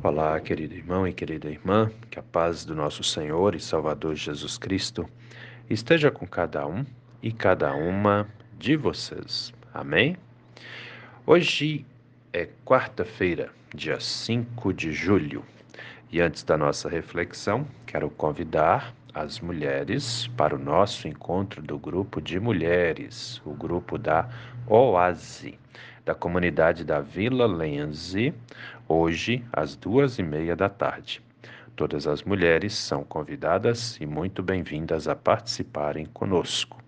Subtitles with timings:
[0.00, 4.56] Olá, querido irmão e querida irmã, que a paz do nosso Senhor e Salvador Jesus
[4.56, 5.10] Cristo
[5.68, 6.86] esteja com cada um
[7.20, 9.52] e cada uma de vocês.
[9.74, 10.16] Amém?
[11.26, 11.84] Hoje
[12.32, 15.44] é quarta-feira, dia 5 de julho,
[16.12, 22.20] e antes da nossa reflexão, quero convidar as mulheres para o nosso encontro do grupo
[22.20, 24.28] de mulheres, o grupo da
[24.68, 25.58] OASE
[26.08, 28.32] da comunidade da Vila Lenze,
[28.88, 31.20] hoje às duas e meia da tarde.
[31.76, 36.82] Todas as mulheres são convidadas e muito bem-vindas a participarem conosco.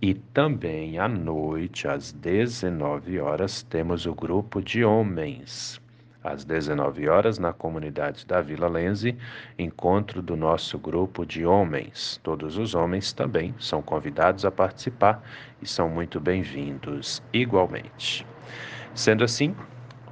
[0.00, 5.80] E também à noite, às 19 horas, temos o grupo de homens
[6.22, 9.16] às 19 horas, na comunidade da Vila Lenze,
[9.58, 12.20] encontro do nosso grupo de homens.
[12.22, 15.22] Todos os homens também são convidados a participar
[15.60, 18.26] e são muito bem-vindos igualmente.
[18.94, 19.54] Sendo assim,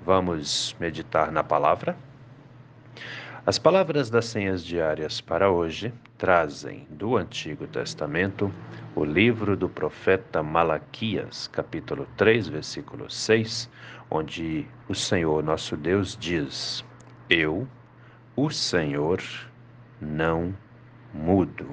[0.05, 1.97] vamos meditar na palavra.
[3.45, 8.53] As palavras das senhas diárias para hoje trazem do Antigo Testamento
[8.95, 13.71] o livro do profeta Malaquias, capítulo 3, versículo 6,
[14.11, 16.85] onde o Senhor nosso Deus diz:
[17.29, 17.67] Eu,
[18.35, 19.23] o Senhor,
[20.01, 20.55] não
[21.13, 21.69] mudo.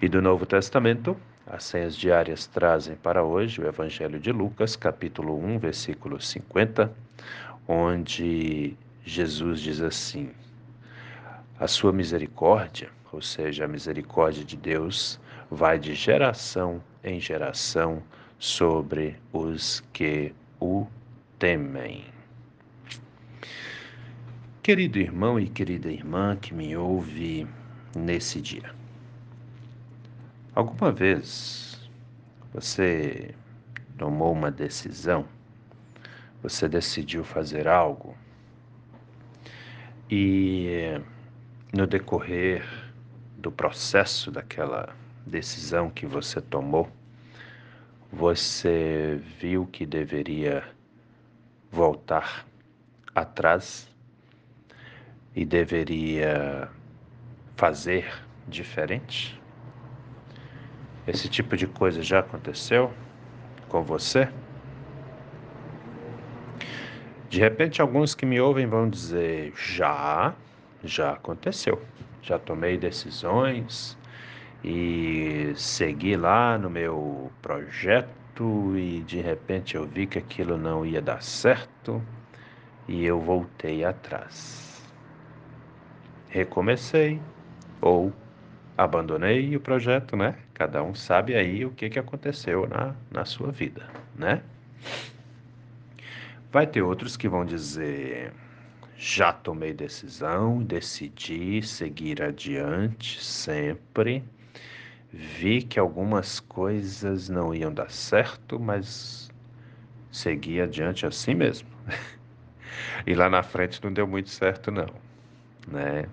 [0.00, 5.38] E do Novo Testamento, as senhas diárias trazem para hoje o Evangelho de Lucas, capítulo
[5.38, 6.92] 1, versículo 50,
[7.66, 10.30] onde Jesus diz assim:
[11.58, 18.02] A sua misericórdia, ou seja, a misericórdia de Deus, vai de geração em geração
[18.38, 20.86] sobre os que o
[21.38, 22.04] temem.
[24.62, 27.46] Querido irmão e querida irmã que me ouve
[27.94, 28.74] nesse dia,
[30.54, 31.88] alguma vez
[32.52, 33.34] você
[33.96, 35.26] tomou uma decisão,
[36.42, 38.16] você decidiu fazer algo
[40.10, 41.00] e
[41.72, 42.64] no decorrer
[43.36, 44.94] do processo daquela
[45.26, 46.88] decisão que você tomou,
[48.12, 50.64] você viu que deveria
[51.70, 52.46] voltar
[53.14, 53.88] atrás
[55.34, 56.68] e deveria
[57.56, 58.12] fazer
[58.46, 59.40] diferente?
[61.06, 62.92] Esse tipo de coisa já aconteceu
[63.68, 64.28] com você?
[67.28, 70.34] De repente, alguns que me ouvem vão dizer: já,
[70.82, 71.82] já aconteceu.
[72.22, 73.96] Já tomei decisões
[74.66, 81.00] e segui lá no meu projeto e de repente eu vi que aquilo não ia
[81.00, 82.02] dar certo
[82.88, 84.84] e eu voltei atrás.
[86.28, 87.20] Recomecei
[87.80, 88.12] ou
[88.76, 90.34] abandonei o projeto, né?
[90.52, 94.42] Cada um sabe aí o que, que aconteceu na, na sua vida, né?
[96.50, 98.32] Vai ter outros que vão dizer:
[98.96, 104.24] já tomei decisão, decidi seguir adiante sempre.
[105.18, 109.30] Vi que algumas coisas não iam dar certo, mas
[110.12, 111.66] segui adiante assim mesmo.
[113.06, 114.88] e lá na frente não deu muito certo não,
[115.66, 116.04] né?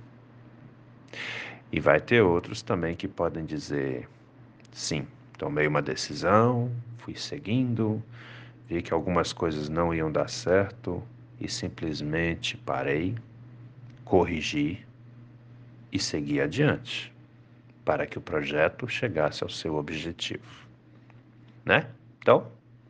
[1.69, 4.07] E vai ter outros também que podem dizer:
[4.71, 5.05] sim,
[5.37, 8.01] tomei uma decisão, fui seguindo,
[8.69, 11.03] vi que algumas coisas não iam dar certo
[11.41, 13.15] e simplesmente parei,
[14.05, 14.79] corrigi
[15.91, 17.12] e segui adiante
[17.83, 20.67] para que o projeto chegasse ao seu objetivo.
[21.65, 21.87] Né?
[22.19, 22.47] Então,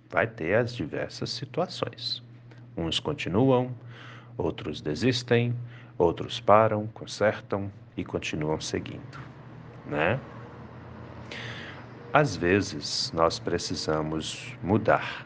[0.09, 2.23] vai ter as diversas situações.
[2.75, 3.75] Uns continuam,
[4.37, 5.55] outros desistem,
[5.97, 9.19] outros param, consertam e continuam seguindo,
[9.85, 10.19] né?
[12.11, 15.25] Às vezes, nós precisamos mudar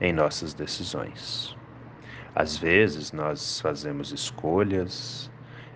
[0.00, 1.56] em nossas decisões.
[2.34, 5.30] Às vezes nós fazemos escolhas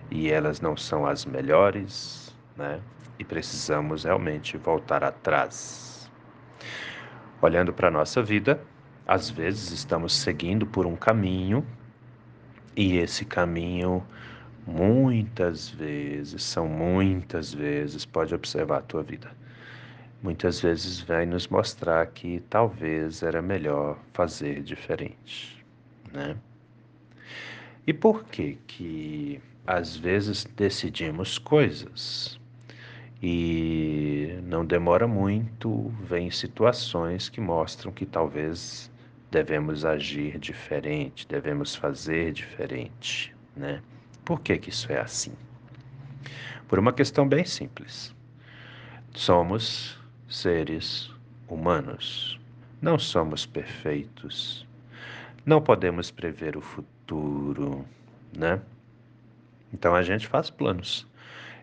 [0.09, 2.24] e elas não são as melhores,
[2.55, 2.81] né?
[3.17, 6.11] E precisamos realmente voltar atrás.
[7.41, 8.61] Olhando para a nossa vida,
[9.07, 11.65] às vezes estamos seguindo por um caminho
[12.75, 14.05] e esse caminho
[14.65, 19.31] muitas vezes, são muitas vezes, pode observar a tua vida
[20.25, 25.63] muitas vezes vai nos mostrar que talvez era melhor fazer diferente,
[26.11, 26.35] né?
[27.85, 32.39] E por que que às vezes decidimos coisas
[33.27, 38.91] e não demora muito, vem situações que mostram que talvez
[39.31, 43.81] devemos agir diferente, devemos fazer diferente, né?
[44.23, 45.33] Por que que isso é assim?
[46.67, 48.13] Por uma questão bem simples.
[49.11, 49.99] Somos
[50.29, 51.09] seres
[51.49, 52.39] humanos.
[52.79, 54.67] Não somos perfeitos.
[55.43, 57.83] Não podemos prever o futuro,
[58.37, 58.61] né?
[59.73, 61.07] Então a gente faz planos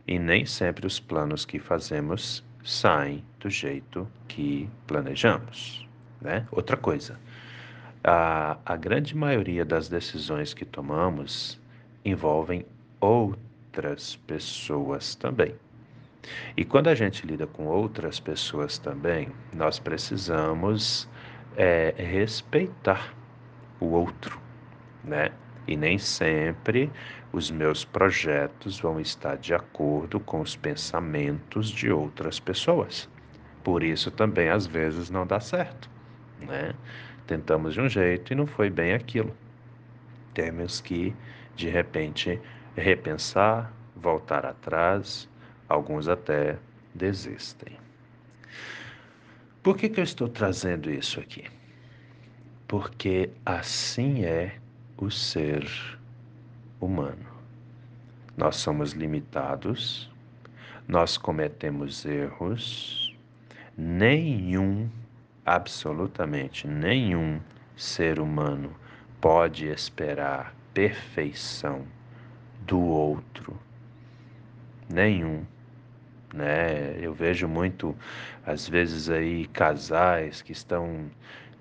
[0.06, 5.86] e nem sempre os planos que fazemos saem do jeito que planejamos,
[6.20, 6.46] né?
[6.50, 7.18] Outra coisa,
[8.04, 11.60] a, a grande maioria das decisões que tomamos
[12.04, 12.64] envolvem
[13.00, 15.54] outras pessoas também.
[16.56, 21.08] E quando a gente lida com outras pessoas também, nós precisamos
[21.56, 23.12] é, respeitar
[23.80, 24.38] o outro,
[25.02, 25.32] né?
[25.66, 26.90] E nem sempre
[27.32, 33.08] os meus projetos vão estar de acordo com os pensamentos de outras pessoas.
[33.62, 35.88] Por isso também às vezes não dá certo,
[36.40, 36.74] né?
[37.26, 39.34] Tentamos de um jeito e não foi bem aquilo.
[40.34, 41.14] Temos que
[41.54, 42.40] de repente
[42.76, 45.28] repensar, voltar atrás,
[45.68, 46.58] alguns até
[46.94, 47.78] desistem.
[49.62, 51.44] Por que, que eu estou trazendo isso aqui?
[52.66, 54.56] Porque assim é
[55.02, 55.68] o ser
[56.80, 57.26] humano.
[58.36, 60.08] Nós somos limitados,
[60.86, 63.12] nós cometemos erros,
[63.76, 64.88] nenhum,
[65.44, 67.40] absolutamente nenhum
[67.76, 68.76] ser humano
[69.20, 71.84] pode esperar perfeição
[72.60, 73.58] do outro.
[74.88, 75.44] Nenhum.
[76.32, 76.96] Né?
[77.00, 77.96] Eu vejo muito,
[78.46, 81.10] às vezes, aí casais que estão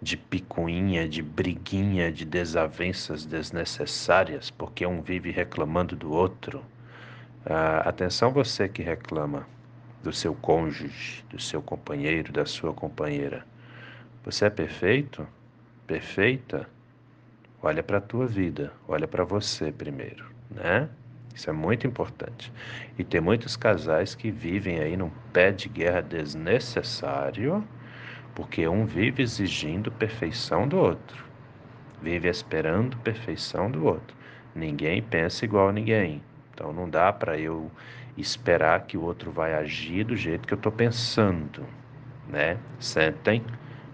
[0.02, 6.66] de picuinha, de briguinha, de desavenças desnecessárias, porque um vive reclamando do outro.
[7.46, 9.48] Ah, atenção, você que reclama
[10.04, 13.46] do seu cônjuge, do seu companheiro, da sua companheira.
[14.26, 15.28] Você é perfeito?
[15.86, 16.68] Perfeita?
[17.62, 20.90] Olha para a tua vida, olha para você primeiro, né?
[21.34, 22.52] Isso é muito importante.
[22.98, 27.64] E tem muitos casais que vivem aí num pé de guerra desnecessário,
[28.36, 31.26] porque um vive exigindo perfeição do outro,
[32.02, 34.16] vive esperando perfeição do outro.
[34.56, 36.22] Ninguém pensa igual a ninguém.
[36.54, 37.72] Então não dá para eu
[38.18, 41.66] esperar que o outro vai agir do jeito que eu estou pensando,
[42.28, 42.58] né?
[42.80, 43.44] Sentem,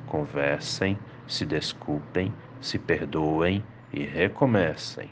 [0.05, 0.97] conversem,
[1.27, 3.63] se desculpem, se perdoem
[3.93, 5.11] e recomecem.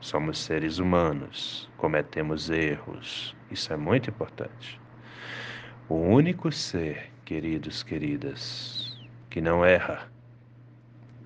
[0.00, 4.80] Somos seres humanos, cometemos erros, isso é muito importante.
[5.88, 8.98] O único ser, queridos, queridas,
[9.30, 10.08] que não erra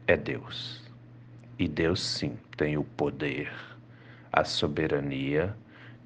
[0.06, 0.82] é Deus.
[1.58, 3.52] E Deus sim tem o poder,
[4.32, 5.54] a soberania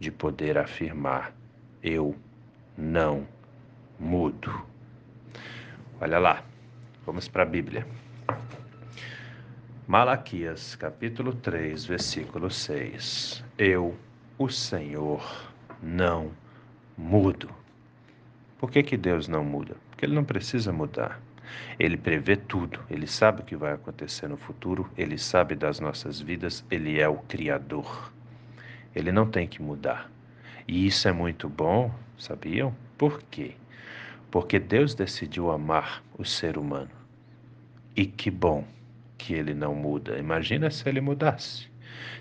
[0.01, 1.35] de poder afirmar:
[1.83, 2.17] eu
[2.77, 3.27] não
[4.01, 4.67] mudo.
[6.01, 6.43] Olha lá,
[7.05, 7.87] vamos para a Bíblia.
[9.87, 13.45] Malaquias, capítulo 3, versículo 6.
[13.59, 13.95] Eu,
[14.39, 15.53] o Senhor,
[15.83, 16.33] não
[16.97, 17.62] mudo.
[18.63, 19.75] Por que, que Deus não muda?
[19.91, 21.21] Porque Ele não precisa mudar.
[21.81, 26.21] Ele prevê tudo, ele sabe o que vai acontecer no futuro, ele sabe das nossas
[26.21, 28.13] vidas, ele é o Criador.
[28.95, 30.09] Ele não tem que mudar.
[30.69, 32.73] E isso é muito bom, sabiam?
[32.97, 33.57] Por quê?
[34.31, 36.93] Porque Deus decidiu amar o ser humano.
[37.97, 38.65] E que bom
[39.19, 40.17] que ele não muda.
[40.21, 41.69] Imagina se ele mudasse.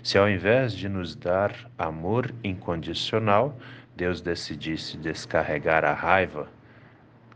[0.02, 3.56] Se ao invés de nos dar amor incondicional,
[3.96, 6.48] Deus decidisse descarregar a raiva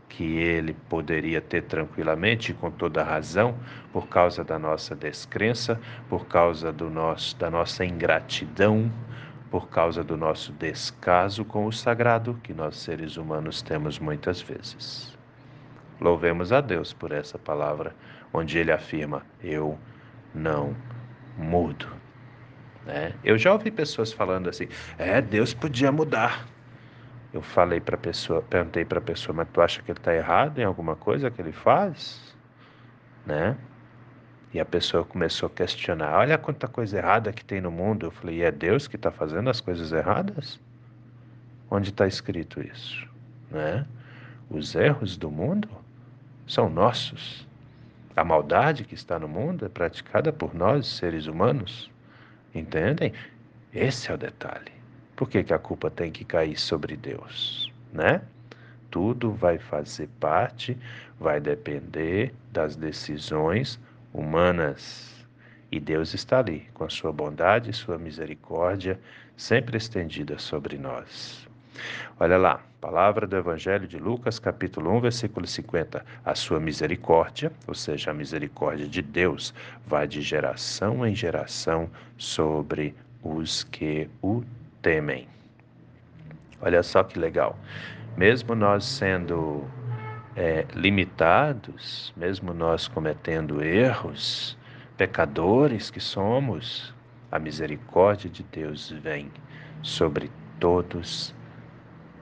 [0.09, 3.55] que ele poderia ter tranquilamente com toda razão
[3.91, 8.91] por causa da nossa descrença, por causa do nosso da nossa ingratidão,
[9.51, 15.15] por causa do nosso descaso com o sagrado que nós seres humanos temos muitas vezes.
[15.99, 17.95] Louvemos a Deus por essa palavra,
[18.33, 19.77] onde ele afirma: Eu
[20.33, 20.75] não
[21.37, 21.87] mudo.
[22.87, 23.13] Né?
[23.21, 26.47] Eu já ouvi pessoas falando assim: É, Deus podia mudar.
[27.33, 30.15] Eu falei para a pessoa, perguntei para a pessoa, mas tu acha que ele está
[30.15, 32.33] errado em alguma coisa que ele faz?
[33.25, 33.57] Né?
[34.53, 38.05] E a pessoa começou a questionar: Olha quanta coisa errada que tem no mundo.
[38.05, 40.57] Eu falei: E é Deus que está fazendo as coisas erradas?
[41.69, 43.05] Onde está escrito isso?
[43.51, 43.85] Né?
[44.49, 45.67] Os erros do mundo
[46.47, 47.45] são nossos.
[48.15, 51.91] A maldade que está no mundo é praticada por nós, seres humanos.
[52.57, 53.13] Entendem?
[53.73, 54.71] Esse é o detalhe.
[55.15, 57.71] Por que, que a culpa tem que cair sobre Deus?
[57.93, 58.21] Né?
[58.89, 60.77] Tudo vai fazer parte,
[61.19, 63.79] vai depender das decisões
[64.13, 65.25] humanas.
[65.71, 68.99] E Deus está ali, com a sua bondade e sua misericórdia
[69.35, 71.47] sempre estendida sobre nós.
[72.19, 76.05] Olha lá, palavra do Evangelho de Lucas, capítulo 1, versículo 50.
[76.23, 79.53] A sua misericórdia, ou seja, a misericórdia de Deus,
[79.85, 84.41] vai de geração em geração sobre os que o
[84.81, 85.27] temem.
[86.61, 87.59] Olha só que legal.
[88.15, 89.65] Mesmo nós sendo
[90.33, 94.57] é, limitados, mesmo nós cometendo erros,
[94.95, 96.95] pecadores que somos,
[97.29, 99.29] a misericórdia de Deus vem
[99.81, 101.35] sobre todos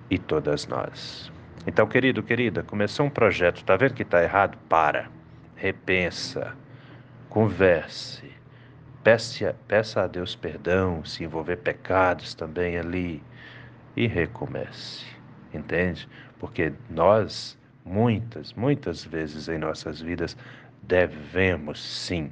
[0.09, 1.31] e todas nós.
[1.67, 4.57] Então, querido, querida, começou um projeto, tá vendo que está errado?
[4.69, 5.09] Para,
[5.55, 6.55] repensa,
[7.29, 8.31] converse,
[9.03, 13.23] peça, peça a Deus perdão, se envolver pecados também ali
[13.95, 15.05] e recomece,
[15.53, 16.07] entende?
[16.39, 20.37] Porque nós, muitas, muitas vezes em nossas vidas,
[20.83, 22.31] devemos sim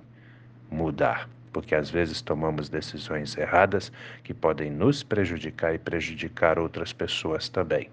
[0.70, 3.92] mudar porque às vezes tomamos decisões erradas
[4.24, 7.90] que podem nos prejudicar e prejudicar outras pessoas também.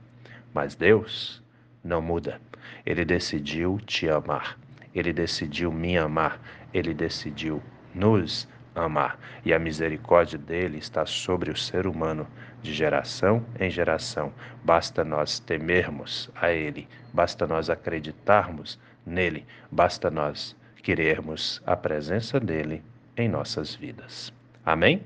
[0.53, 1.43] Mas Deus
[1.85, 2.41] não muda.
[2.85, 4.59] Ele decidiu te amar.
[4.95, 6.41] Ele decidiu me amar.
[6.73, 7.63] Ele decidiu
[7.95, 9.19] nos amar.
[9.45, 12.27] E a misericórdia dele está sobre o ser humano
[12.63, 14.33] de geração em geração.
[14.65, 22.83] Basta nós temermos a ele, basta nós acreditarmos nele, basta nós querermos a presença dele
[23.21, 24.33] em nossas vidas.
[24.65, 25.03] Amém?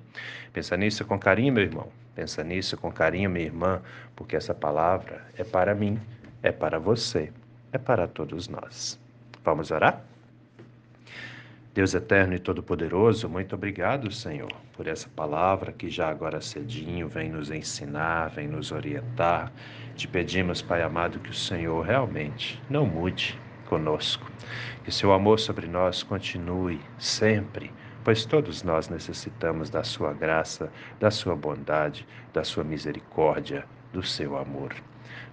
[0.52, 1.88] Pensa nisso com carinho, meu irmão.
[2.14, 3.83] Pensa nisso com carinho, minha irmã,
[4.14, 6.00] porque essa palavra é para mim,
[6.42, 7.33] é para você,
[7.73, 8.99] é para todos nós.
[9.44, 10.00] Vamos orar?
[11.75, 17.28] Deus eterno e todo-poderoso, muito obrigado, Senhor, por essa palavra que já agora cedinho vem
[17.28, 19.52] nos ensinar, vem nos orientar.
[19.97, 24.30] Te pedimos, Pai amado, que o Senhor realmente não mude conosco,
[24.85, 27.73] que seu amor sobre nós continue sempre
[28.04, 30.70] pois todos nós necessitamos da Sua graça,
[31.00, 34.75] da Sua bondade, da Sua misericórdia, do seu amor.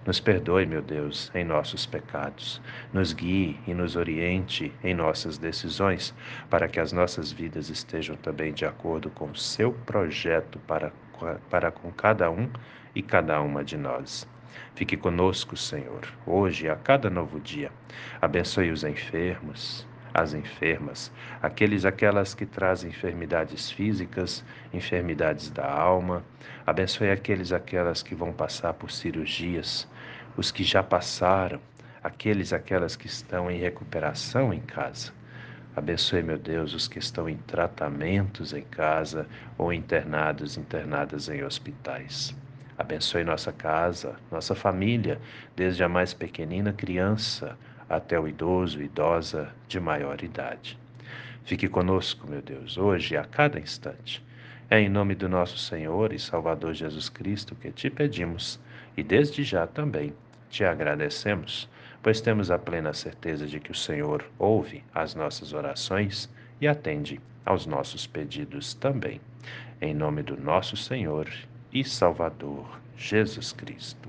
[0.06, 2.60] Nos perdoe, meu Deus, em nossos pecados.
[2.92, 6.14] Nos guie e nos oriente em nossas decisões,
[6.50, 10.92] para que as nossas vidas estejam também de acordo com o seu projeto para,
[11.50, 12.48] para com cada um
[12.94, 14.28] e cada uma de nós.
[14.74, 17.70] Fique conosco, Senhor, hoje e a cada novo dia.
[18.20, 26.22] Abençoe os enfermos, as enfermas, aqueles aquelas que trazem enfermidades físicas, enfermidades da alma.
[26.66, 29.88] Abençoe aqueles aquelas que vão passar por cirurgias,
[30.36, 31.60] os que já passaram,
[32.02, 35.12] aqueles aquelas que estão em recuperação em casa.
[35.74, 39.26] Abençoe, meu Deus, os que estão em tratamentos em casa
[39.56, 42.36] ou internados, internadas em hospitais.
[42.76, 45.18] Abençoe nossa casa, nossa família,
[45.56, 47.56] desde a mais pequenina criança
[47.92, 50.78] até o idoso, idosa de maior idade.
[51.44, 54.24] Fique conosco, meu Deus, hoje e a cada instante.
[54.70, 58.58] É em nome do nosso Senhor e Salvador Jesus Cristo que te pedimos
[58.96, 60.14] e desde já também
[60.48, 61.68] te agradecemos,
[62.02, 66.30] pois temos a plena certeza de que o Senhor ouve as nossas orações
[66.62, 69.20] e atende aos nossos pedidos também.
[69.82, 71.28] Em nome do nosso Senhor
[71.70, 74.08] e Salvador Jesus Cristo.